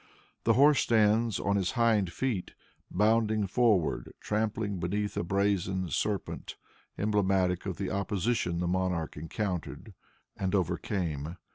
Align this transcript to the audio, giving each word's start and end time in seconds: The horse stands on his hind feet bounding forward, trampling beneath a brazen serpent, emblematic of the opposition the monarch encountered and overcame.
The 0.45 0.53
horse 0.53 0.79
stands 0.79 1.39
on 1.39 1.57
his 1.57 1.73
hind 1.73 2.11
feet 2.11 2.55
bounding 2.89 3.45
forward, 3.45 4.11
trampling 4.19 4.79
beneath 4.79 5.15
a 5.15 5.21
brazen 5.23 5.89
serpent, 5.91 6.55
emblematic 6.97 7.67
of 7.67 7.77
the 7.77 7.91
opposition 7.91 8.61
the 8.61 8.67
monarch 8.67 9.15
encountered 9.15 9.93
and 10.35 10.55
overcame. 10.55 11.37